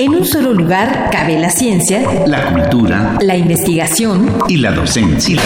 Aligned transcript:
En 0.00 0.14
un 0.14 0.24
solo 0.24 0.52
lugar 0.52 1.08
cabe 1.10 1.38
la 1.38 1.50
ciencia, 1.50 2.02
la 2.26 2.52
cultura, 2.52 3.18
la 3.20 3.36
investigación 3.36 4.30
y 4.46 4.58
la 4.58 4.70
docencia. 4.70 5.40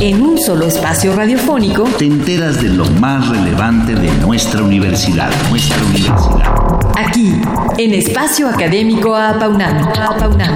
En 0.00 0.20
un 0.20 0.38
solo 0.38 0.66
espacio 0.66 1.14
radiofónico 1.16 1.84
te 1.98 2.04
enteras 2.04 2.60
de 2.60 2.68
lo 2.68 2.84
más 3.00 3.28
relevante 3.28 3.94
de 3.94 4.10
nuestra 4.18 4.62
universidad, 4.62 5.30
nuestra 5.48 5.82
universidad. 5.84 6.52
Aquí, 6.96 7.40
en 7.78 7.94
Espacio 7.94 8.48
Académico 8.48 9.16
Apaunam. 9.16 9.90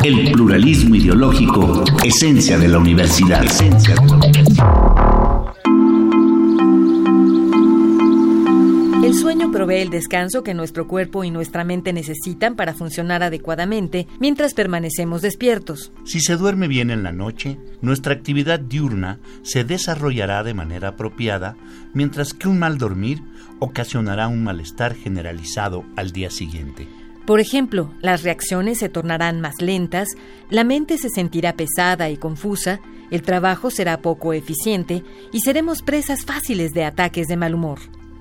El 0.04 0.30
pluralismo 0.32 0.94
ideológico, 0.94 1.84
esencia 2.04 2.58
de 2.58 2.68
la 2.68 2.78
universidad. 2.78 3.44
Esencia 3.44 3.94
de 3.94 4.06
la 4.06 4.16
universidad. 4.16 5.07
Provee 9.69 9.82
el 9.82 9.91
descanso 9.91 10.43
que 10.43 10.55
nuestro 10.55 10.89
cuerpo 10.89 11.25
y 11.25 11.31
nuestra 11.31 11.63
mente 11.63 11.93
necesitan 11.93 12.57
para 12.57 12.72
funcionar 12.72 13.22
adecuadamente 13.22 14.07
mientras 14.18 14.54
permanecemos 14.54 15.21
despiertos. 15.21 15.93
Si 16.07 16.21
se 16.21 16.36
duerme 16.36 16.68
bien 16.68 16.90
en 16.90 17.03
la 17.03 17.13
noche, 17.13 17.59
nuestra 17.82 18.14
actividad 18.14 18.61
diurna 18.61 19.21
se 19.43 19.64
desarrollará 19.64 20.43
de 20.43 20.54
manera 20.54 20.89
apropiada, 20.89 21.59
mientras 21.93 22.32
que 22.32 22.49
un 22.49 22.59
mal 22.59 22.79
dormir 22.79 23.18
ocasionará 23.59 24.29
un 24.29 24.43
malestar 24.43 24.95
generalizado 24.95 25.85
al 25.96 26.12
día 26.12 26.31
siguiente. 26.31 26.89
Por 27.26 27.39
ejemplo, 27.39 27.93
las 28.00 28.23
reacciones 28.23 28.79
se 28.79 28.89
tornarán 28.89 29.43
más 29.43 29.61
lentas, 29.61 30.09
la 30.48 30.64
mente 30.64 30.96
se 30.96 31.11
sentirá 31.11 31.57
pesada 31.57 32.09
y 32.09 32.17
confusa, 32.17 32.81
el 33.11 33.20
trabajo 33.20 33.70
será 33.70 34.00
poco 34.00 34.33
eficiente 34.33 35.05
y 35.31 35.41
seremos 35.41 35.83
presas 35.83 36.25
fáciles 36.25 36.73
de 36.73 36.87
ataques 36.87 37.27
de 37.27 37.37
mal 37.37 37.55
humor. 37.55 37.81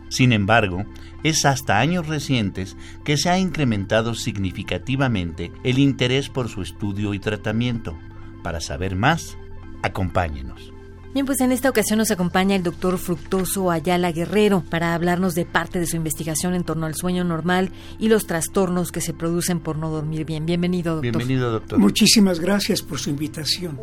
Sin 0.10 0.32
embargo, 0.32 0.86
es 1.24 1.46
hasta 1.46 1.80
años 1.80 2.08
recientes 2.08 2.78
que 3.04 3.18
se 3.18 3.30
ha 3.30 3.40
incrementado 3.40 4.16
significativamente 4.16 5.52
el 5.64 5.80
interés 5.80 6.30
por 6.30 6.49
su 6.49 6.62
estudio 6.62 7.14
y 7.14 7.20
tratamiento. 7.20 7.98
Para 8.44 8.62
saber 8.62 8.96
más, 8.96 9.38
acompáñenos. 9.84 10.74
Bien, 11.14 11.26
pues 11.26 11.41
en 11.41 11.52
esta 11.52 11.70
ocasión 11.70 11.98
nos 11.98 12.12
acompaña 12.12 12.55
el 12.55 12.64
doctor 12.64 12.98
Fructoso 12.98 13.72
Ayala 13.72 14.12
Guerrero 14.12 14.64
para 14.70 14.94
hablarnos 14.94 15.34
de 15.34 15.46
parte 15.46 15.80
de 15.80 15.88
su 15.88 15.96
investigación 15.96 16.54
en 16.54 16.64
torno 16.64 16.86
al 16.86 16.96
sueño 16.96 17.24
normal 17.24 17.71
y 17.98 18.10
los 18.10 18.27
trastornos 18.27 18.92
que 18.92 19.02
se 19.02 19.14
producen 19.14 19.60
por 19.60 19.77
no 19.77 19.90
dormir 19.90 20.26
bien. 20.26 20.46
Bienvenido, 20.46 20.96
doctor. 20.96 21.12
Bienvenido, 21.12 21.52
doctor. 21.52 21.80
Muchísimas 21.80 22.40
gracias 22.40 22.82
por 22.82 22.99
su 22.99 23.10
invitación. 23.10 23.80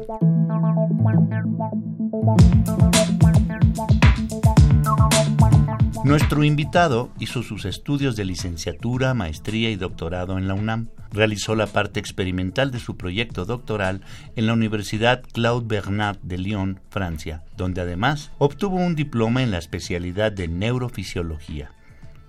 Nuestro 6.05 6.45
invitado 6.45 7.11
hizo 7.19 7.43
sus 7.43 7.65
estudios 7.65 8.15
de 8.15 8.27
licenciatura, 8.27 9.15
maestría 9.15 9.71
y 9.71 9.77
doctorado 9.77 10.37
en 10.37 10.47
la 10.47 10.53
UNAM. 10.53 10.89
Realizó 11.11 11.55
la 11.55 11.67
parte 11.67 11.99
experimental 11.99 12.71
de 12.71 12.79
su 12.79 12.99
proyecto 12.99 13.47
doctoral 13.47 14.03
en 14.37 14.47
la 14.47 14.53
Universidad 14.53 15.23
Claude 15.33 15.67
Bernard 15.67 16.19
de 16.19 16.37
Lyon, 16.37 16.81
Francia, 16.91 17.43
donde 17.57 17.81
además 17.81 18.33
obtuvo 18.37 18.77
un 18.77 18.97
diploma 18.97 19.43
en 19.43 19.51
la 19.51 19.57
especialidad 19.57 20.31
de 20.31 20.47
neurofisiología. 20.47 21.71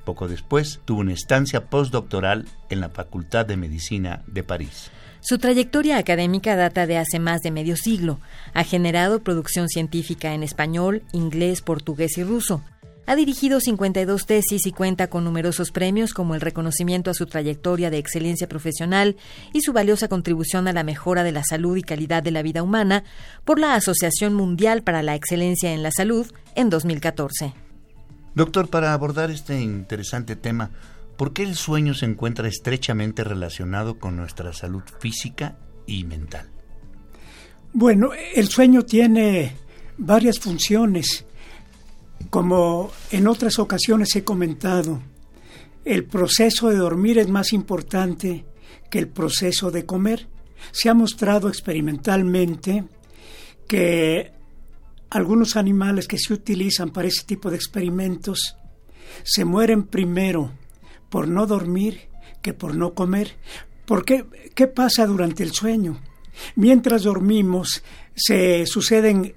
Poco 0.05 0.29
después 0.29 0.79
tuvo 0.85 1.01
una 1.01 1.11
estancia 1.11 1.65
postdoctoral 1.65 2.45
en 2.69 2.79
la 2.79 2.87
Facultad 2.87 3.45
de 3.45 3.57
Medicina 3.57 4.21
de 4.25 4.43
París. 4.43 4.89
Su 5.19 5.39
trayectoria 5.39 5.97
académica 5.97 6.55
data 6.55 6.85
de 6.85 6.97
hace 6.97 7.19
más 7.19 7.41
de 7.41 7.51
medio 7.51 7.75
siglo. 7.75 8.19
Ha 8.53 8.63
generado 8.63 9.21
producción 9.21 9.67
científica 9.67 10.33
en 10.33 10.43
español, 10.43 11.01
inglés, 11.11 11.61
portugués 11.61 12.17
y 12.19 12.23
ruso. 12.23 12.61
Ha 13.07 13.15
dirigido 13.15 13.59
52 13.59 14.25
tesis 14.25 14.65
y 14.65 14.71
cuenta 14.71 15.07
con 15.07 15.23
numerosos 15.23 15.71
premios 15.71 16.13
como 16.13 16.33
el 16.33 16.41
reconocimiento 16.41 17.11
a 17.11 17.13
su 17.13 17.27
trayectoria 17.27 17.91
de 17.91 17.99
excelencia 17.99 18.49
profesional 18.49 19.15
y 19.53 19.61
su 19.61 19.73
valiosa 19.73 20.07
contribución 20.07 20.67
a 20.67 20.73
la 20.73 20.83
mejora 20.83 21.23
de 21.23 21.31
la 21.31 21.43
salud 21.43 21.77
y 21.77 21.83
calidad 21.83 22.23
de 22.23 22.31
la 22.31 22.41
vida 22.41 22.63
humana 22.63 23.03
por 23.43 23.59
la 23.59 23.75
Asociación 23.75 24.33
Mundial 24.33 24.81
para 24.81 25.03
la 25.03 25.13
Excelencia 25.13 25.71
en 25.71 25.83
la 25.83 25.91
Salud 25.91 26.25
en 26.55 26.71
2014. 26.71 27.53
Doctor, 28.33 28.69
para 28.69 28.91
abordar 28.91 29.29
este 29.29 29.61
interesante 29.61 30.35
tema, 30.35 30.71
¿por 31.15 31.31
qué 31.31 31.43
el 31.43 31.55
sueño 31.55 31.93
se 31.93 32.05
encuentra 32.05 32.47
estrechamente 32.47 33.23
relacionado 33.23 33.99
con 33.99 34.15
nuestra 34.15 34.51
salud 34.51 34.83
física 34.99 35.57
y 35.85 36.05
mental? 36.05 36.49
Bueno, 37.71 38.09
el 38.33 38.47
sueño 38.49 38.81
tiene 38.81 39.55
varias 39.97 40.39
funciones 40.39 41.23
como 42.29 42.91
en 43.11 43.27
otras 43.27 43.59
ocasiones 43.59 44.15
he 44.15 44.23
comentado, 44.23 45.01
el 45.83 46.05
proceso 46.05 46.69
de 46.69 46.77
dormir 46.77 47.19
es 47.19 47.29
más 47.29 47.53
importante 47.53 48.45
que 48.89 48.99
el 48.99 49.07
proceso 49.07 49.71
de 49.71 49.85
comer. 49.85 50.27
Se 50.71 50.89
ha 50.89 50.93
mostrado 50.93 51.47
experimentalmente 51.47 52.85
que 53.67 54.31
algunos 55.09 55.55
animales 55.55 56.07
que 56.07 56.17
se 56.17 56.33
utilizan 56.33 56.89
para 56.89 57.07
ese 57.07 57.23
tipo 57.25 57.49
de 57.49 57.57
experimentos 57.57 58.57
se 59.23 59.45
mueren 59.45 59.83
primero 59.83 60.51
por 61.09 61.27
no 61.27 61.45
dormir 61.45 62.09
que 62.41 62.53
por 62.53 62.75
no 62.75 62.93
comer. 62.93 63.35
¿Por 63.85 64.03
qué? 64.03 64.25
¿Qué 64.55 64.67
pasa 64.67 65.05
durante 65.05 65.43
el 65.43 65.51
sueño? 65.51 66.01
Mientras 66.55 67.03
dormimos 67.03 67.83
se 68.15 68.65
suceden 68.65 69.35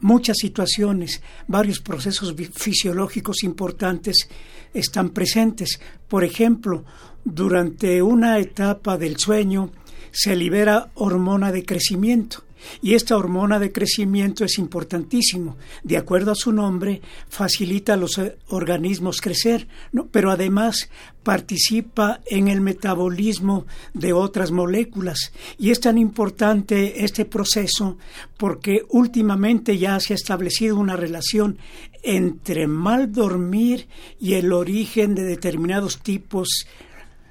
muchas 0.00 0.38
situaciones, 0.38 1.22
varios 1.46 1.80
procesos 1.80 2.34
fisiológicos 2.54 3.42
importantes 3.42 4.28
están 4.74 5.10
presentes. 5.10 5.80
Por 6.08 6.24
ejemplo, 6.24 6.84
durante 7.24 8.02
una 8.02 8.38
etapa 8.38 8.96
del 8.96 9.16
sueño 9.18 9.70
se 10.10 10.34
libera 10.36 10.90
hormona 10.94 11.52
de 11.52 11.64
crecimiento 11.64 12.44
y 12.82 12.94
esta 12.94 13.16
hormona 13.16 13.58
de 13.58 13.72
crecimiento 13.72 14.44
es 14.44 14.58
importantísimo. 14.58 15.56
De 15.82 15.96
acuerdo 15.96 16.32
a 16.32 16.36
su 16.36 16.52
nombre, 16.52 17.00
facilita 17.28 17.94
a 17.94 17.96
los 17.96 18.18
eh, 18.18 18.36
organismos 18.48 19.20
crecer, 19.20 19.68
pero 20.10 20.30
además 20.30 20.88
participa 21.22 22.20
en 22.26 22.48
el 22.48 22.60
metabolismo 22.60 23.66
de 23.92 24.12
otras 24.12 24.50
moléculas. 24.50 25.32
Y 25.58 25.70
es 25.70 25.80
tan 25.80 25.98
importante 25.98 27.04
este 27.04 27.24
proceso 27.24 27.98
porque 28.36 28.82
últimamente 28.88 29.78
ya 29.78 30.00
se 30.00 30.14
ha 30.14 30.16
establecido 30.16 30.76
una 30.76 30.96
relación 30.96 31.58
entre 32.02 32.66
mal 32.66 33.12
dormir 33.12 33.88
y 34.18 34.34
el 34.34 34.52
origen 34.52 35.14
de 35.14 35.24
determinados 35.24 36.00
tipos 36.00 36.66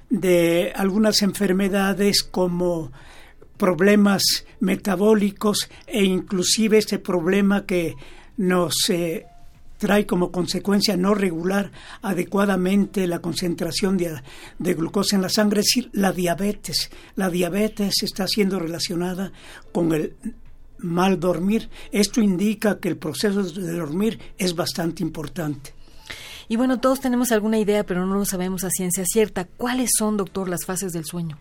de 0.09 0.71
algunas 0.75 1.21
enfermedades 1.21 2.23
como 2.23 2.91
problemas 3.59 4.23
metabólicos 4.61 5.69
e 5.85 6.03
inclusive 6.03 6.79
este 6.79 6.97
problema 6.97 7.65
que 7.65 7.93
nos 8.37 8.89
eh, 8.89 9.25
trae 9.77 10.05
como 10.05 10.31
consecuencia 10.31 10.95
no 10.95 11.13
regular 11.13 11.71
adecuadamente 12.01 13.05
la 13.05 13.19
concentración 13.19 13.97
de, 13.97 14.15
de, 14.57 14.73
glucosa 14.73 15.17
en 15.17 15.21
la 15.21 15.29
sangre, 15.29 15.59
es 15.59 15.67
decir, 15.67 15.89
la 15.91 16.13
diabetes. 16.13 16.89
La 17.15 17.29
diabetes 17.29 18.01
está 18.01 18.27
siendo 18.27 18.59
relacionada 18.59 19.33
con 19.73 19.93
el 19.93 20.15
mal 20.77 21.19
dormir. 21.19 21.69
Esto 21.91 22.21
indica 22.21 22.79
que 22.79 22.87
el 22.87 22.97
proceso 22.97 23.43
de 23.43 23.73
dormir 23.73 24.19
es 24.37 24.55
bastante 24.55 25.03
importante. 25.03 25.73
Y 26.47 26.55
bueno, 26.55 26.79
todos 26.79 27.01
tenemos 27.01 27.33
alguna 27.33 27.59
idea, 27.59 27.85
pero 27.85 28.05
no 28.05 28.15
lo 28.15 28.25
sabemos 28.25 28.63
a 28.63 28.69
ciencia 28.69 29.03
cierta. 29.05 29.45
¿Cuáles 29.45 29.91
son, 29.97 30.15
doctor, 30.15 30.47
las 30.47 30.65
fases 30.65 30.93
del 30.93 31.05
sueño? 31.05 31.37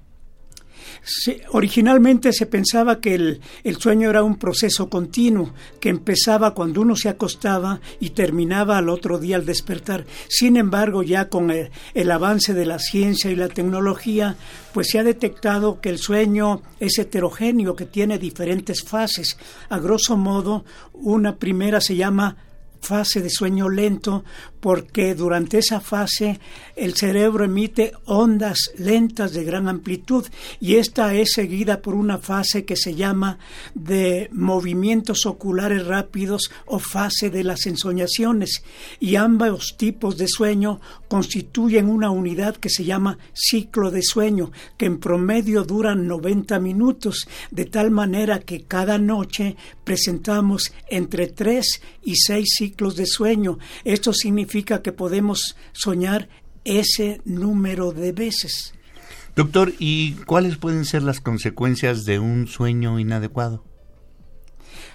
Originalmente 1.53 2.33
se 2.33 2.47
pensaba 2.47 3.00
que 3.00 3.15
el, 3.15 3.41
sueño 3.78 4.11
era 4.11 4.22
un 4.22 4.37
proceso 4.37 4.89
continuo, 4.89 5.53
que 5.81 5.89
empezaba 5.89 6.55
cuando 6.55 6.81
uno 6.81 6.97
se 6.97 7.09
acostaba 7.09 7.81
y 8.00 8.11
terminaba 8.11 8.78
al 8.78 8.88
otro 8.88 9.19
día 9.19 9.37
al 9.37 9.47
despertar. 9.47 10.06
Sin 10.28 10.56
embargo, 10.56 11.03
ya 11.03 11.28
con 11.28 11.50
el, 11.50 11.71
el 11.94 12.11
avance 12.11 12.55
de 12.55 12.67
la 12.67 12.79
ciencia 12.79 13.31
y 13.31 13.37
la 13.37 13.49
tecnología, 13.49 14.37
pues 14.73 14.88
se 14.91 14.99
ha 14.99 15.05
detectado 15.05 15.81
que 15.81 15.88
el 15.88 15.99
sueño 15.99 16.62
es 16.81 16.99
heterogéneo, 16.99 17.76
que 17.76 17.87
tiene 17.87 18.19
diferentes 18.19 18.82
fases. 18.82 19.38
A 19.69 19.79
grosso 19.79 20.17
modo, 20.17 20.64
una 20.93 21.37
primera 21.37 21.81
se 21.81 21.97
llama 21.97 22.37
fase 22.81 23.20
de 23.20 23.31
sueño 23.31 23.69
lento 23.69 24.25
porque 24.60 25.14
durante 25.14 25.58
esa 25.58 25.81
fase 25.81 26.40
el 26.76 26.94
cerebro 26.94 27.44
emite 27.44 27.93
ondas 28.06 28.72
lentas 28.76 29.32
de 29.32 29.44
gran 29.44 29.69
amplitud 29.69 30.26
y 30.60 30.76
esta 30.76 31.14
es 31.14 31.32
seguida 31.34 31.81
por 31.81 31.94
una 31.94 32.19
fase 32.19 32.64
que 32.64 32.76
se 32.76 32.94
llama 32.94 33.38
de 33.75 34.28
movimientos 34.32 35.26
oculares 35.26 35.87
rápidos 35.87 36.50
o 36.66 36.78
fase 36.78 37.31
de 37.31 37.44
las 37.44 37.66
ensoñaciones 37.66 38.62
y 38.99 39.16
ambos 39.16 39.76
tipos 39.76 40.16
de 40.16 40.26
sueño 40.28 40.81
constituyen 41.08 41.88
una 41.88 42.11
unidad 42.11 42.56
que 42.56 42.70
se 42.70 42.84
llama 42.84 43.19
ciclo 43.32 43.90
de 43.90 44.02
sueño 44.02 44.50
que 44.76 44.87
en 44.87 44.99
promedio 44.99 45.64
duran 45.64 46.06
90 46.06 46.58
minutos 46.61 47.28
de 47.50 47.64
tal 47.66 47.90
manera 47.90 48.40
que 48.40 48.62
cada 48.62 48.99
noche 48.99 49.56
presentamos 49.84 50.72
entre 50.88 51.28
3 51.28 51.66
y 52.04 52.16
6 52.16 52.46
ciclos 52.58 52.96
de 52.96 53.06
sueño. 53.06 53.58
Esto 53.84 54.12
significa 54.12 54.48
significa 54.49 54.83
que 54.83 54.93
podemos 54.93 55.56
soñar 55.73 56.29
ese 56.65 57.21
número 57.25 57.93
de 57.93 58.12
veces. 58.12 58.73
Doctor, 59.37 59.75
¿y 59.79 60.12
cuáles 60.27 60.56
pueden 60.56 60.85
ser 60.85 61.03
las 61.03 61.21
consecuencias 61.21 62.05
de 62.05 62.19
un 62.19 62.47
sueño 62.47 62.99
inadecuado? 62.99 63.62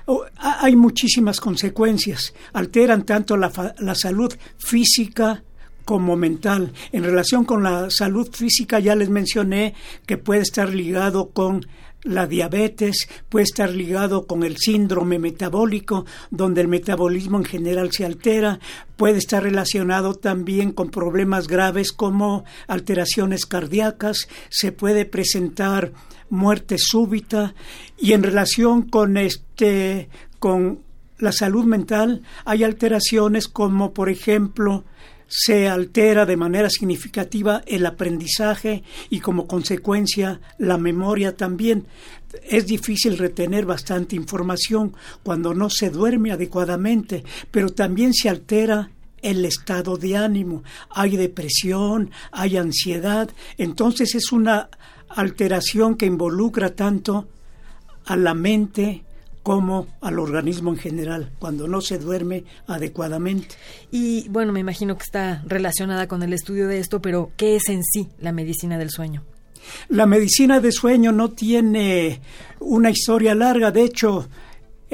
Oh, 0.06 0.26
hay 0.38 0.76
muchísimas 0.76 1.40
consecuencias. 1.40 2.34
Alteran 2.52 3.06
tanto 3.06 3.38
la, 3.38 3.52
la 3.78 3.96
salud 3.96 4.34
física, 4.58 5.44
como 5.86 6.18
mental. 6.18 6.74
En 6.92 7.04
relación 7.04 7.46
con 7.46 7.62
la 7.62 7.90
salud 7.90 8.28
física 8.34 8.80
ya 8.80 8.96
les 8.96 9.10
mencioné 9.10 9.76
que 10.08 10.18
puede 10.18 10.42
estar 10.42 10.74
ligado 10.74 11.30
con 11.30 11.66
la 12.04 12.28
diabetes, 12.28 13.08
puede 13.30 13.44
estar 13.44 13.70
ligado 13.70 14.28
con 14.28 14.44
el 14.44 14.58
síndrome 14.58 15.20
metabólico, 15.20 16.06
donde 16.32 16.62
el 16.62 16.68
metabolismo 16.68 17.38
en 17.38 17.46
general 17.46 17.92
se 17.92 18.06
altera, 18.06 18.60
puede 18.98 19.18
estar 19.18 19.44
relacionado 19.44 20.14
también 20.14 20.72
con 20.72 20.90
problemas 20.90 21.48
graves 21.48 21.92
como 21.92 22.44
alteraciones 22.68 23.46
cardíacas, 23.46 24.28
se 24.50 24.72
puede 24.72 25.06
presentar 25.06 25.94
muerte 26.30 26.76
súbita. 26.78 27.54
Y 27.98 28.14
en 28.14 28.24
relación 28.24 28.84
con 28.84 29.18
este 29.18 30.10
con 30.40 30.80
la 31.20 31.32
salud 31.32 31.64
mental 31.64 32.22
hay 32.44 32.64
alteraciones 32.64 33.48
como 33.48 33.94
por 33.94 34.10
ejemplo 34.10 34.84
se 35.36 35.68
altera 35.68 36.28
de 36.28 36.38
manera 36.38 36.70
significativa 36.70 37.64
el 37.66 37.88
aprendizaje 37.88 38.84
y 39.10 39.20
como 39.20 39.48
consecuencia 39.48 40.40
la 40.60 40.78
memoria 40.78 41.36
también. 41.36 41.88
Es 42.44 42.68
difícil 42.68 43.18
retener 43.18 43.66
bastante 43.66 44.16
información 44.16 44.94
cuando 45.24 45.56
no 45.56 45.72
se 45.72 45.90
duerme 45.90 46.32
adecuadamente, 46.32 47.24
pero 47.50 47.70
también 47.70 48.14
se 48.14 48.30
altera 48.30 48.92
el 49.24 49.44
estado 49.44 49.98
de 49.98 50.18
ánimo. 50.18 50.62
Hay 50.92 51.18
depresión, 51.18 52.12
hay 52.32 52.58
ansiedad, 52.58 53.32
entonces 53.58 54.14
es 54.14 54.32
una 54.32 54.70
alteración 55.10 55.96
que 55.96 56.06
involucra 56.06 56.76
tanto 56.76 57.28
a 58.06 58.16
la 58.16 58.36
mente, 58.36 59.04
como 59.44 59.88
al 60.02 60.20
organismo 60.20 60.72
en 60.72 60.78
general 60.78 61.32
cuando 61.38 61.68
no 61.68 61.82
se 61.82 62.00
duerme 62.00 62.46
adecuadamente. 62.66 63.56
Y 63.92 64.28
bueno, 64.30 64.54
me 64.54 64.62
imagino 64.62 64.98
que 64.98 65.04
está 65.04 65.44
relacionada 65.46 66.08
con 66.08 66.24
el 66.24 66.34
estudio 66.34 66.68
de 66.68 66.80
esto, 66.80 67.02
pero 67.02 67.32
¿qué 67.38 67.58
es 67.58 67.68
en 67.70 67.84
sí 67.84 68.10
la 68.20 68.32
medicina 68.32 68.78
del 68.78 68.90
sueño? 68.90 69.24
La 69.90 70.06
medicina 70.06 70.60
del 70.60 70.74
sueño 70.74 71.12
no 71.12 71.30
tiene 71.32 72.22
una 72.60 72.90
historia 72.90 73.36
larga, 73.36 73.72
de 73.72 73.84
hecho, 73.84 74.28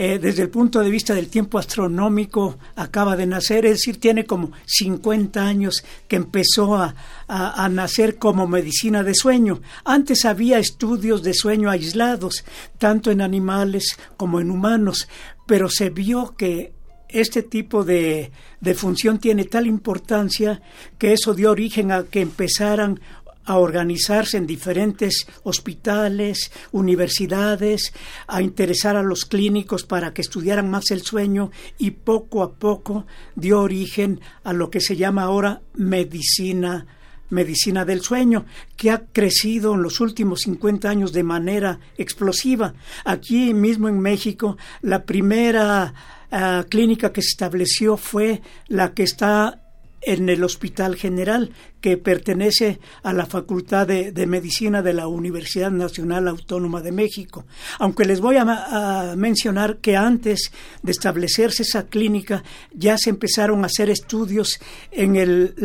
eh, 0.02 0.18
desde 0.18 0.44
el 0.44 0.50
punto 0.50 0.80
de 0.80 0.90
vista 0.90 1.14
del 1.14 1.28
tiempo 1.28 1.60
astronómico 1.60 2.58
acaba 2.78 3.18
de 3.18 3.26
nacer, 3.26 3.66
es 3.66 3.72
decir, 3.74 4.00
tiene 4.00 4.24
como 4.24 4.54
50 4.66 5.46
años 5.46 5.84
que 6.08 6.16
empezó 6.16 6.78
a, 6.78 6.96
a, 7.28 7.68
nacer 7.68 8.18
como 8.18 8.48
medicina 8.48 9.04
de 9.04 9.14
sueño. 9.14 9.60
Antes 9.84 10.24
había 10.24 10.58
estudios 10.58 11.22
de 11.22 11.34
sueño 11.34 11.70
aislados, 11.70 12.46
tanto 12.78 13.12
en 13.12 13.20
animales 13.20 14.00
como 14.16 14.40
en 14.40 14.52
humanos, 14.52 15.10
pero 15.46 15.68
se 15.68 15.90
vio 15.90 16.34
que 16.38 16.72
este 17.10 17.44
tipo 17.44 17.84
de, 17.84 18.32
de, 18.62 18.76
función 18.76 19.20
tiene 19.20 19.44
tal 19.44 19.68
importancia 19.68 20.62
que 20.98 21.12
eso 21.12 21.34
dio 21.34 21.52
origen 21.52 21.92
a 21.92 22.04
que 22.04 22.22
empezaran 22.22 23.02
a 23.50 23.58
organizarse 23.58 24.38
en 24.38 24.46
diferentes 24.46 25.26
hospitales, 25.42 26.52
universidades, 26.72 27.92
a 28.28 28.44
interesar 28.44 28.96
a 28.96 29.02
los 29.02 29.26
clínicos 29.26 29.84
para 29.84 30.14
que 30.14 30.22
estudiaran 30.22 30.70
más 30.70 30.92
el 30.92 31.02
sueño 31.02 31.50
y 31.80 31.90
poco 31.90 32.44
a 32.44 32.54
poco 32.54 33.08
dio 33.34 33.60
origen 33.62 34.22
a 34.44 34.54
lo 34.54 34.70
que 34.70 34.80
se 34.80 34.96
llama 34.96 35.24
ahora 35.24 35.64
medicina 35.74 36.86
medicina 37.30 37.86
del 37.86 38.02
sueño, 38.02 38.46
que 38.76 38.90
ha 38.90 39.06
crecido 39.06 39.76
en 39.76 39.84
los 39.84 40.00
últimos 40.00 40.42
50 40.42 40.90
años 40.90 41.14
de 41.14 41.22
manera 41.22 41.80
explosiva. 41.98 42.74
Aquí 43.06 43.54
mismo 43.54 43.88
en 43.88 44.00
México, 44.00 44.58
la 44.82 45.06
primera 45.06 45.94
ah, 46.32 46.66
clínica 46.70 47.14
que 47.14 47.22
se 47.22 47.30
estableció 47.30 47.98
fue 47.98 48.42
la 48.68 48.96
que 48.96 49.04
está 49.04 49.69
en 50.02 50.30
el 50.30 50.44
Hospital 50.44 50.96
General, 50.96 51.52
que 51.82 51.98
pertenece 51.98 52.80
a 53.04 53.14
la 53.14 53.26
Facultad 53.26 53.88
de, 53.88 54.26
Medicina 54.28 54.82
de 54.82 54.94
la 54.94 55.08
Universidad 55.08 55.72
Nacional 55.72 56.28
Autónoma 56.28 56.82
de 56.82 56.92
México. 56.92 57.46
Aunque 57.80 58.06
les 58.06 58.20
voy 58.20 58.38
a, 58.38 59.14
mencionar 59.16 59.78
que 59.78 59.96
antes 59.96 60.52
de 60.84 60.92
establecerse 60.92 61.64
esa 61.64 61.88
clínica 61.88 62.44
ya 62.74 62.98
se 62.98 63.10
empezaron 63.10 63.64
a 63.64 63.68
hacer 63.68 63.90
estudios 63.90 64.60
en 64.92 65.16
el, 65.16 65.56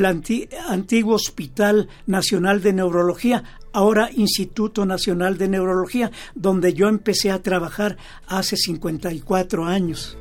antiguo 0.69 1.15
Hospital 1.15 1.89
Nacional 2.07 2.63
de 2.63 2.73
Neurología, 2.73 3.45
ahora 3.73 4.11
Instituto 4.15 4.87
Nacional 4.87 5.37
de 5.37 5.49
Neurología, 5.49 6.11
donde 6.35 6.75
yo 6.75 6.89
empecé 6.89 7.31
a 7.31 7.43
trabajar 7.43 7.97
hace 8.27 8.57
54 8.57 9.65
años. 9.65 10.17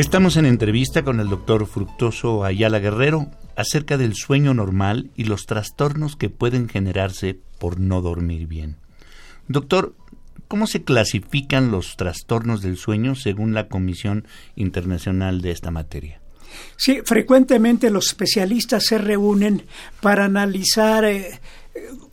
Estamos 0.00 0.38
en 0.38 0.46
entrevista 0.46 1.04
con 1.04 1.20
el 1.20 1.28
doctor 1.28 1.66
Fructoso 1.66 2.42
Ayala 2.42 2.78
Guerrero 2.78 3.30
acerca 3.54 3.98
del 3.98 4.14
sueño 4.14 4.54
normal 4.54 5.10
y 5.14 5.24
los 5.24 5.44
trastornos 5.44 6.16
que 6.16 6.30
pueden 6.30 6.70
generarse 6.70 7.38
por 7.58 7.78
no 7.78 8.00
dormir 8.00 8.46
bien. 8.46 8.76
Doctor, 9.46 9.94
¿cómo 10.48 10.66
se 10.66 10.84
clasifican 10.84 11.70
los 11.70 11.98
trastornos 11.98 12.62
del 12.62 12.78
sueño 12.78 13.14
según 13.14 13.52
la 13.52 13.68
Comisión 13.68 14.26
Internacional 14.56 15.42
de 15.42 15.50
esta 15.50 15.70
materia? 15.70 16.22
Sí, 16.78 17.00
frecuentemente 17.04 17.90
los 17.90 18.06
especialistas 18.06 18.84
se 18.86 18.96
reúnen 18.96 19.64
para 20.00 20.24
analizar 20.24 21.04
eh, 21.04 21.38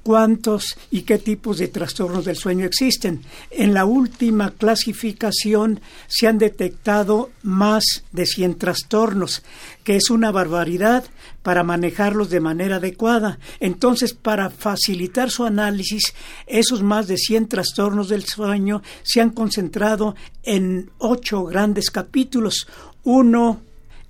cuántos 0.03 0.77
y 0.89 1.01
qué 1.01 1.17
tipos 1.17 1.57
de 1.57 1.67
trastornos 1.67 2.23
del 2.25 2.37
sueño 2.37 2.65
existen. 2.65 3.23
En 3.51 3.73
la 3.73 3.85
última 3.85 4.51
clasificación 4.51 5.81
se 6.07 6.27
han 6.27 6.37
detectado 6.37 7.31
más 7.43 7.83
de 8.11 8.25
100 8.25 8.57
trastornos, 8.57 9.43
que 9.83 9.97
es 9.97 10.09
una 10.09 10.31
barbaridad 10.31 11.03
para 11.43 11.63
manejarlos 11.63 12.29
de 12.29 12.39
manera 12.39 12.77
adecuada. 12.77 13.39
Entonces, 13.59 14.13
para 14.13 14.49
facilitar 14.49 15.29
su 15.29 15.43
análisis, 15.43 16.13
esos 16.45 16.83
más 16.83 17.07
de 17.07 17.17
100 17.17 17.47
trastornos 17.49 18.09
del 18.09 18.23
sueño 18.25 18.81
se 19.03 19.21
han 19.21 19.31
concentrado 19.31 20.15
en 20.43 20.89
ocho 20.99 21.43
grandes 21.43 21.91
capítulos. 21.91 22.67
Uno 23.03 23.61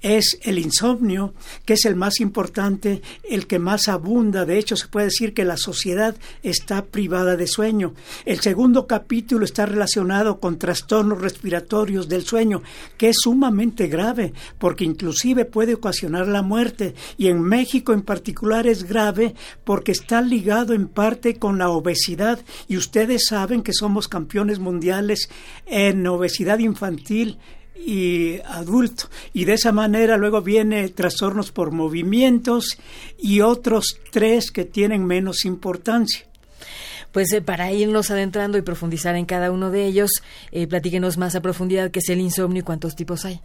es 0.01 0.37
el 0.43 0.59
insomnio, 0.59 1.33
que 1.65 1.73
es 1.73 1.85
el 1.85 1.95
más 1.95 2.19
importante, 2.19 3.01
el 3.29 3.47
que 3.47 3.59
más 3.59 3.87
abunda. 3.87 4.45
De 4.45 4.59
hecho, 4.59 4.75
se 4.75 4.87
puede 4.87 5.07
decir 5.07 5.33
que 5.33 5.43
la 5.43 5.57
sociedad 5.57 6.15
está 6.43 6.85
privada 6.85 7.35
de 7.35 7.47
sueño. 7.47 7.93
El 8.25 8.39
segundo 8.39 8.85
capítulo 8.85 9.45
está 9.45 9.65
relacionado 9.65 10.39
con 10.39 10.59
trastornos 10.59 11.21
respiratorios 11.21 12.07
del 12.07 12.25
sueño, 12.25 12.61
que 12.97 13.09
es 13.09 13.17
sumamente 13.21 13.87
grave, 13.87 14.33
porque 14.59 14.85
inclusive 14.85 15.45
puede 15.45 15.73
ocasionar 15.73 16.27
la 16.27 16.43
muerte. 16.43 16.93
Y 17.17 17.27
en 17.27 17.41
México 17.41 17.93
en 17.93 18.03
particular 18.03 18.67
es 18.67 18.83
grave 18.83 19.33
porque 19.63 19.91
está 19.91 20.21
ligado 20.21 20.73
en 20.73 20.87
parte 20.87 21.37
con 21.37 21.57
la 21.57 21.69
obesidad. 21.69 22.39
Y 22.67 22.77
ustedes 22.77 23.25
saben 23.27 23.63
que 23.63 23.73
somos 23.73 24.07
campeones 24.07 24.59
mundiales 24.59 25.29
en 25.65 26.05
obesidad 26.05 26.59
infantil 26.59 27.39
y 27.85 28.39
adulto. 28.45 29.09
Y 29.33 29.45
de 29.45 29.53
esa 29.53 29.71
manera 29.71 30.17
luego 30.17 30.41
viene 30.41 30.89
trastornos 30.89 31.51
por 31.51 31.71
movimientos 31.71 32.77
y 33.17 33.41
otros 33.41 33.99
tres 34.11 34.51
que 34.51 34.65
tienen 34.65 35.05
menos 35.05 35.45
importancia. 35.45 36.25
Pues 37.11 37.31
eh, 37.33 37.41
para 37.41 37.71
irnos 37.71 38.11
adentrando 38.11 38.57
y 38.57 38.61
profundizar 38.61 39.15
en 39.15 39.25
cada 39.25 39.51
uno 39.51 39.71
de 39.71 39.85
ellos, 39.85 40.11
eh, 40.51 40.67
platíquenos 40.67 41.17
más 41.17 41.35
a 41.35 41.41
profundidad 41.41 41.91
qué 41.91 41.99
es 41.99 42.09
el 42.09 42.19
insomnio 42.19 42.61
y 42.61 42.63
cuántos 42.63 42.95
tipos 42.95 43.25
hay. 43.25 43.41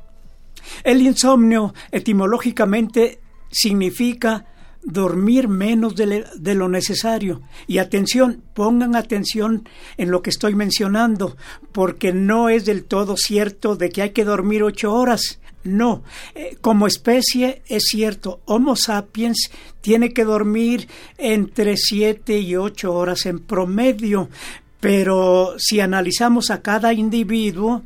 El 0.84 1.02
insomnio 1.02 1.74
etimológicamente 1.90 3.20
significa 3.50 4.46
dormir 4.82 5.48
menos 5.48 5.94
de, 5.94 6.54
lo 6.54 6.68
necesario. 6.68 7.42
Y 7.66 7.78
atención, 7.78 8.42
pongan 8.54 8.96
atención 8.96 9.68
en 9.96 10.10
lo 10.10 10.22
que 10.22 10.30
estoy 10.30 10.54
mencionando, 10.54 11.36
porque 11.72 12.12
no 12.12 12.48
es 12.48 12.64
del 12.64 12.84
todo 12.84 13.16
cierto 13.16 13.76
de 13.76 13.90
que 13.90 14.02
hay 14.02 14.10
que 14.10 14.24
dormir 14.24 14.62
ocho 14.62 14.92
horas. 14.92 15.38
No, 15.64 16.02
eh, 16.34 16.56
como 16.60 16.88
especie 16.88 17.62
es 17.68 17.84
cierto, 17.84 18.40
Homo 18.46 18.74
sapiens 18.74 19.50
tiene 19.80 20.12
que 20.12 20.24
dormir 20.24 20.88
entre 21.18 21.76
siete 21.76 22.40
y 22.40 22.56
ocho 22.56 22.92
horas 22.92 23.26
en 23.26 23.38
promedio, 23.38 24.28
pero 24.80 25.54
si 25.58 25.78
analizamos 25.78 26.50
a 26.50 26.62
cada 26.62 26.92
individuo, 26.92 27.84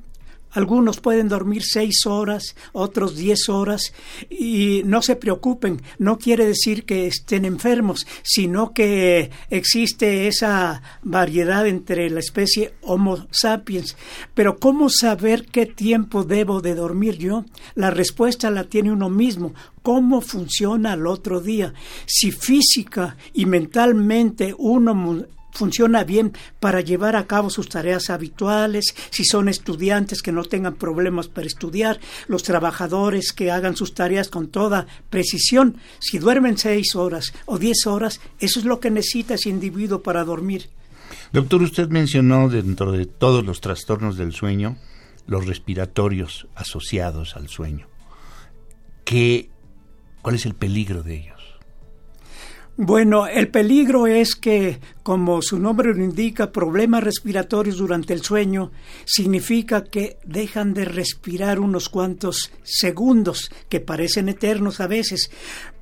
Algunos 0.57 1.01
pueden 1.01 1.29
dormir 1.29 1.63
seis 1.65 2.07
horas, 2.07 2.57
otros 2.73 3.15
diez 3.15 3.51
horas, 3.51 3.93
y 4.31 4.81
no 4.87 5.03
se 5.03 5.15
preocupen, 5.15 5.83
no 5.99 6.17
quiere 6.17 6.47
decir 6.47 6.87
que 6.87 7.07
estén 7.07 7.45
enfermos, 7.45 8.07
sino 8.23 8.73
que 8.73 9.31
existe 9.51 10.29
esa 10.29 10.81
variedad 11.03 11.67
entre 11.67 12.09
la 12.09 12.21
especie 12.21 12.73
Homo 12.81 13.27
sapiens. 13.31 13.99
Pero 14.33 14.57
¿cómo 14.57 14.89
saber 14.89 15.45
qué 15.45 15.67
tiempo 15.67 16.25
debo 16.25 16.63
de 16.63 16.75
dormir 16.75 17.19
yo? 17.19 17.45
La 17.75 17.91
respuesta 17.91 18.51
la 18.51 18.65
tiene 18.65 18.91
uno 18.91 19.11
mismo 19.11 19.53
cómo 19.83 20.23
funciona 20.23 20.95
el 20.95 21.07
otro 21.07 21.41
día. 21.43 21.75
Si 22.07 22.33
física 22.33 23.19
y 23.35 23.45
mentalmente 23.45 24.55
uno 24.57 25.27
funciona 25.57 26.05
bien 26.05 26.33
para 26.61 26.81
llevar 26.81 27.17
a 27.17 27.27
cabo 27.27 27.51
sus 27.51 27.69
tareas 27.69 28.11
habituales, 28.11 28.95
si 29.11 29.25
son 29.25 29.49
estudiantes 29.49 30.23
que 30.23 30.33
no 30.33 30.45
tengan 30.45 30.75
problemas 30.75 31.29
para 31.29 31.47
estudiar, 31.47 31.99
los 32.29 32.43
trabajadores 32.43 33.33
que 33.33 33.51
hagan 33.51 33.77
sus 33.77 33.95
tareas 33.95 34.29
con 34.29 34.49
toda 34.49 34.87
precisión, 35.11 35.77
si 35.99 36.19
duermen 36.19 36.59
seis 36.59 36.95
horas 36.95 37.33
o 37.47 37.59
diez 37.59 37.87
horas, 37.87 38.21
eso 38.39 38.61
es 38.61 38.65
lo 38.65 38.81
que 38.81 38.91
necesita 38.91 39.35
ese 39.35 39.49
individuo 39.49 40.03
para 40.03 40.25
dormir. 40.25 40.69
Doctor, 41.33 41.63
usted 41.63 41.89
mencionó 41.89 42.49
dentro 42.49 42.93
de 42.93 43.07
todos 43.07 43.45
los 43.45 43.61
trastornos 43.61 44.17
del 44.17 44.33
sueño 44.33 44.77
los 45.27 45.47
respiratorios 45.47 46.47
asociados 46.55 47.37
al 47.37 47.49
sueño. 47.49 47.89
¿Qué, 49.05 49.51
¿Cuál 50.23 50.37
es 50.37 50.47
el 50.47 50.55
peligro 50.55 51.03
de 51.03 51.17
ellos? 51.17 51.36
Bueno, 52.79 53.27
el 53.27 53.49
peligro 53.49 54.07
es 54.07 54.35
que, 54.35 54.81
como 55.03 55.41
su 55.41 55.59
nombre 55.59 55.95
lo 55.95 56.05
indica, 56.05 56.53
problemas 56.53 57.03
respiratorios 57.03 57.79
durante 57.79 58.13
el 58.13 58.23
sueño 58.23 58.71
significa 59.07 59.85
que 59.85 60.19
dejan 60.25 60.75
de 60.75 60.85
respirar 60.85 61.59
unos 61.59 61.89
cuantos 61.89 62.53
segundos, 62.63 63.51
que 63.71 63.81
parecen 63.81 64.29
eternos 64.29 64.81
a 64.81 64.89
veces, 64.89 65.31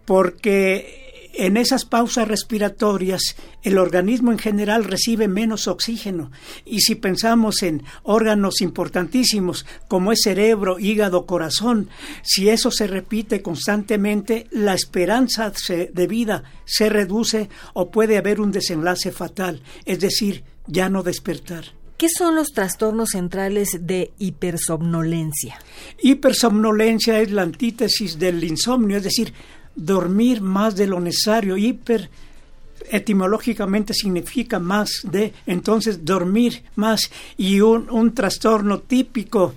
porque 0.04 1.03
en 1.36 1.56
esas 1.56 1.84
pausas 1.84 2.28
respiratorias 2.28 3.36
el 3.62 3.78
organismo 3.78 4.32
en 4.32 4.38
general 4.38 4.84
recibe 4.84 5.28
menos 5.28 5.68
oxígeno 5.68 6.30
y 6.64 6.80
si 6.80 6.94
pensamos 6.94 7.62
en 7.62 7.82
órganos 8.02 8.60
importantísimos 8.60 9.66
como 9.88 10.12
es 10.12 10.22
cerebro, 10.22 10.78
hígado, 10.78 11.26
corazón, 11.26 11.88
si 12.22 12.48
eso 12.48 12.70
se 12.70 12.86
repite 12.86 13.42
constantemente, 13.42 14.46
la 14.50 14.74
esperanza 14.74 15.52
de 15.68 16.06
vida 16.06 16.44
se 16.64 16.88
reduce 16.88 17.48
o 17.72 17.90
puede 17.90 18.16
haber 18.16 18.40
un 18.40 18.52
desenlace 18.52 19.12
fatal, 19.12 19.62
es 19.84 20.00
decir, 20.00 20.44
ya 20.66 20.88
no 20.88 21.02
despertar. 21.02 21.64
¿Qué 21.96 22.08
son 22.08 22.34
los 22.34 22.52
trastornos 22.52 23.10
centrales 23.12 23.68
de 23.80 24.12
hipersomnolencia? 24.18 25.58
Hipersomnolencia 26.02 27.20
es 27.20 27.30
la 27.30 27.42
antítesis 27.42 28.18
del 28.18 28.42
insomnio, 28.42 28.96
es 28.96 29.04
decir, 29.04 29.32
dormir 29.74 30.40
más 30.40 30.76
de 30.76 30.86
lo 30.86 31.00
necesario. 31.00 31.56
Hiper 31.56 32.10
etimológicamente 32.90 33.94
significa 33.94 34.58
más 34.58 35.00
de, 35.04 35.32
entonces 35.46 36.04
dormir 36.04 36.64
más. 36.76 37.10
Y 37.36 37.60
un, 37.60 37.90
un, 37.90 38.14
trastorno 38.14 38.80
típico 38.80 39.54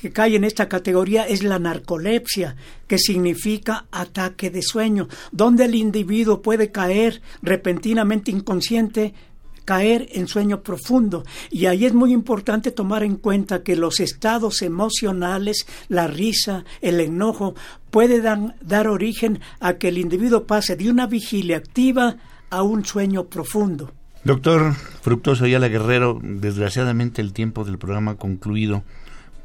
que 0.00 0.10
cae 0.10 0.36
en 0.36 0.44
esta 0.44 0.68
categoría 0.68 1.24
es 1.24 1.42
la 1.42 1.58
narcolepsia, 1.58 2.56
que 2.86 2.98
significa 2.98 3.86
ataque 3.90 4.50
de 4.50 4.62
sueño, 4.62 5.08
donde 5.30 5.64
el 5.66 5.74
individuo 5.74 6.42
puede 6.42 6.70
caer 6.70 7.20
repentinamente 7.42 8.30
inconsciente 8.30 9.14
caer 9.64 10.08
en 10.12 10.28
sueño 10.28 10.62
profundo. 10.62 11.24
Y 11.50 11.66
ahí 11.66 11.84
es 11.84 11.94
muy 11.94 12.12
importante 12.12 12.70
tomar 12.70 13.02
en 13.02 13.16
cuenta 13.16 13.62
que 13.62 13.76
los 13.76 14.00
estados 14.00 14.62
emocionales, 14.62 15.66
la 15.88 16.06
risa, 16.06 16.64
el 16.80 17.00
enojo, 17.00 17.54
pueden 17.90 18.54
dar, 18.60 18.88
origen 18.88 19.40
a 19.60 19.74
que 19.74 19.88
el 19.88 19.98
individuo 19.98 20.44
pase 20.44 20.76
de 20.76 20.90
una 20.90 21.06
vigilia 21.06 21.58
activa 21.58 22.16
a 22.50 22.62
un 22.62 22.84
sueño 22.84 23.24
profundo. 23.24 23.92
Doctor 24.24 24.74
Fructoso 24.74 25.44
Ayala 25.44 25.68
Guerrero, 25.68 26.20
desgraciadamente 26.22 27.20
el 27.20 27.32
tiempo 27.32 27.64
del 27.64 27.78
programa 27.78 28.12
ha 28.12 28.16
concluido, 28.16 28.84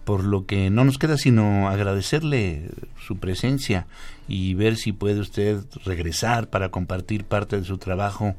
por 0.04 0.24
lo 0.24 0.46
que 0.46 0.70
no 0.70 0.86
nos 0.86 0.98
queda 0.98 1.18
sino 1.18 1.68
agradecerle 1.68 2.70
su 3.06 3.18
presencia 3.18 3.88
y 4.28 4.54
ver 4.54 4.78
si 4.78 4.94
puede 4.94 5.20
usted 5.20 5.62
regresar 5.84 6.50
para 6.50 6.70
compartir 6.70 7.26
parte 7.26 7.58
de 7.58 7.66
su 7.66 7.78
trabajo 7.78 8.36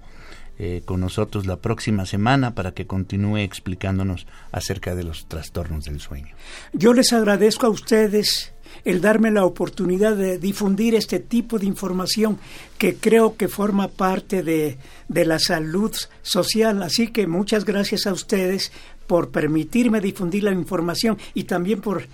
eh, 0.58 0.82
con 0.84 1.00
nosotros 1.00 1.46
la 1.46 1.56
próxima 1.56 2.04
semana 2.06 2.54
para 2.54 2.72
que 2.72 2.86
continúe 2.86 3.38
explicándonos 3.38 4.26
acerca 4.50 4.94
de 4.94 5.04
los 5.04 5.26
trastornos 5.26 5.84
del 5.84 6.00
sueño. 6.00 6.34
Yo 6.72 6.92
les 6.94 7.12
agradezco 7.12 7.66
a 7.66 7.70
ustedes 7.70 8.52
el 8.84 9.00
darme 9.00 9.30
la 9.30 9.44
oportunidad 9.44 10.16
de 10.16 10.38
difundir 10.38 10.94
este 10.94 11.20
tipo 11.20 11.58
de 11.58 11.66
información 11.66 12.38
que 12.76 12.96
creo 12.96 13.36
que 13.36 13.48
forma 13.48 13.88
parte 13.88 14.42
de, 14.42 14.78
de 15.08 15.24
la 15.24 15.38
salud 15.38 15.94
social. 16.22 16.82
Así 16.82 17.08
que 17.08 17.26
muchas 17.26 17.64
gracias 17.64 18.06
a 18.06 18.12
ustedes 18.12 18.72
por 19.06 19.30
permitirme 19.30 20.00
difundir 20.00 20.44
la 20.44 20.52
información 20.52 21.18
y 21.34 21.44
también 21.44 21.80
por 21.80 22.06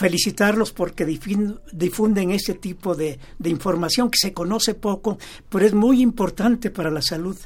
felicitarlos 0.00 0.72
porque 0.72 1.04
difunden 1.04 2.30
este 2.30 2.54
tipo 2.54 2.94
de, 2.94 3.18
información 3.44 4.10
que 4.10 4.16
se 4.18 4.32
conoce 4.32 4.72
poco, 4.74 5.18
pero 5.50 5.66
es 5.66 5.74
muy 5.74 6.00
importante 6.00 6.70
para 6.70 6.90
la 6.90 7.02
salud. 7.02 7.36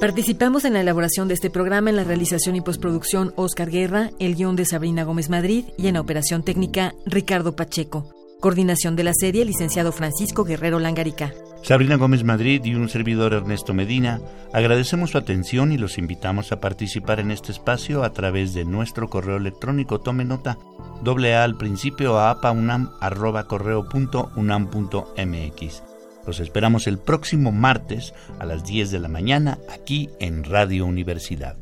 Participamos 0.00 0.64
en 0.64 0.72
la 0.72 0.80
elaboración 0.80 1.28
de 1.28 1.34
este 1.34 1.50
programa 1.50 1.90
en 1.90 1.96
la 1.96 2.04
realización 2.04 2.56
y 2.56 2.62
postproducción 2.62 3.34
Oscar 3.36 3.70
Guerra, 3.70 4.10
el 4.18 4.34
guion 4.34 4.56
de 4.56 4.64
Sabrina 4.64 5.04
Gómez 5.04 5.28
Madrid 5.28 5.66
y 5.76 5.88
en 5.88 5.94
la 5.94 6.00
operación 6.00 6.42
técnica 6.42 6.94
Ricardo 7.04 7.54
Pacheco. 7.54 8.10
Coordinación 8.40 8.96
de 8.96 9.04
la 9.04 9.12
serie, 9.14 9.44
licenciado 9.44 9.92
Francisco 9.92 10.44
Guerrero 10.44 10.78
Langarica. 10.78 11.34
Sabrina 11.64 11.96
Gómez 11.96 12.24
Madrid 12.24 12.62
y 12.62 12.74
un 12.74 12.90
servidor 12.90 13.32
Ernesto 13.32 13.72
Medina, 13.72 14.20
agradecemos 14.52 15.12
su 15.12 15.18
atención 15.18 15.72
y 15.72 15.78
los 15.78 15.96
invitamos 15.96 16.52
a 16.52 16.60
participar 16.60 17.20
en 17.20 17.30
este 17.30 17.52
espacio 17.52 18.04
a 18.04 18.12
través 18.12 18.52
de 18.52 18.66
nuestro 18.66 19.08
correo 19.08 19.38
electrónico. 19.38 19.98
Tome 19.98 20.26
nota, 20.26 20.58
doble 21.02 21.34
A 21.34 21.42
al 21.42 21.56
principio 21.56 22.18
a 22.18 22.28
apaunam 22.28 22.90
arroba 23.00 23.44
correo 23.44 23.88
punto 23.88 24.30
unam 24.36 24.66
punto 24.66 25.14
mx. 25.16 25.82
Los 26.26 26.38
esperamos 26.38 26.86
el 26.86 26.98
próximo 26.98 27.50
martes 27.50 28.12
a 28.38 28.44
las 28.44 28.64
10 28.64 28.90
de 28.90 28.98
la 28.98 29.08
mañana 29.08 29.56
aquí 29.72 30.10
en 30.20 30.44
Radio 30.44 30.84
Universidad. 30.84 31.56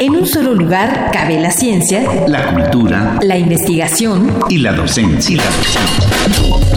En 0.00 0.12
un 0.14 0.26
solo 0.26 0.54
lugar 0.54 1.10
cabe 1.12 1.40
la 1.40 1.50
ciencia, 1.50 2.28
la 2.28 2.54
cultura, 2.54 3.18
la 3.22 3.36
investigación 3.36 4.38
y 4.48 4.58
la 4.58 4.72
docencia. 4.72 5.42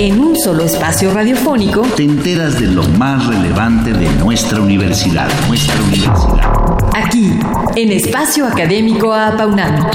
En 0.02 0.20
un 0.20 0.36
solo 0.36 0.64
espacio 0.64 1.14
radiofónico 1.14 1.82
te 1.96 2.02
enteras 2.02 2.60
de 2.60 2.66
lo 2.66 2.82
más 2.98 3.28
relevante 3.28 3.94
de 3.94 4.10
nuestra 4.16 4.60
universidad, 4.60 5.30
nuestra 5.48 5.80
universidad. 5.84 6.90
Aquí, 6.96 7.38
en 7.76 7.92
Espacio 7.92 8.48
Académico 8.48 9.14
APAUNAM. 9.14 9.92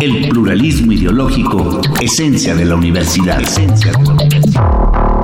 El 0.00 0.30
pluralismo 0.30 0.92
ideológico, 0.92 1.82
esencia 2.00 2.54
de 2.54 2.64
la 2.64 2.74
universidad. 2.76 3.38
Esencia 3.38 3.92
de 3.92 4.02
la 4.02 4.12
universidad. 4.14 5.23